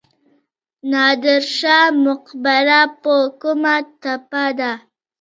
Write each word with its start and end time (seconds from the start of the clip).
نادر 0.91 1.41
شاه 1.57 1.87
مقبره 2.05 2.81
په 3.01 3.13
کومه 3.41 3.75
تپه 4.01 4.45
ده؟ 4.59 4.71